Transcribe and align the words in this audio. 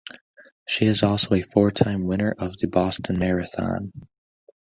She 0.67 0.87
is 0.87 1.03
also 1.03 1.35
a 1.35 1.43
four-time 1.43 2.07
winner 2.07 2.31
of 2.35 2.57
the 2.57 2.65
Boston 2.65 3.19
Marathon. 3.19 3.93